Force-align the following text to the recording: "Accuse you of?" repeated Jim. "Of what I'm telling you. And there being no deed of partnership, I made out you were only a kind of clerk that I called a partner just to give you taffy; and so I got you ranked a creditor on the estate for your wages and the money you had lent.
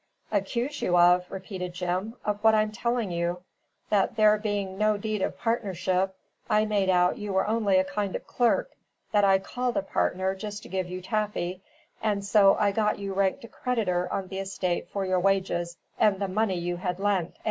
"Accuse 0.31 0.81
you 0.81 0.97
of?" 0.97 1.29
repeated 1.29 1.73
Jim. 1.75 2.15
"Of 2.25 2.43
what 2.43 2.55
I'm 2.55 2.71
telling 2.71 3.11
you. 3.11 3.43
And 3.91 4.09
there 4.15 4.35
being 4.39 4.75
no 4.75 4.97
deed 4.97 5.21
of 5.21 5.37
partnership, 5.37 6.15
I 6.49 6.65
made 6.65 6.89
out 6.89 7.19
you 7.19 7.33
were 7.33 7.45
only 7.45 7.77
a 7.77 7.83
kind 7.83 8.15
of 8.15 8.25
clerk 8.25 8.71
that 9.11 9.23
I 9.23 9.37
called 9.37 9.77
a 9.77 9.83
partner 9.83 10.33
just 10.33 10.63
to 10.63 10.69
give 10.69 10.89
you 10.89 11.01
taffy; 11.03 11.61
and 12.01 12.25
so 12.25 12.55
I 12.55 12.71
got 12.71 12.97
you 12.97 13.13
ranked 13.13 13.43
a 13.43 13.47
creditor 13.47 14.11
on 14.11 14.29
the 14.29 14.39
estate 14.39 14.89
for 14.89 15.05
your 15.05 15.19
wages 15.19 15.77
and 15.99 16.17
the 16.19 16.27
money 16.27 16.57
you 16.57 16.77
had 16.77 16.97
lent. 16.99 17.37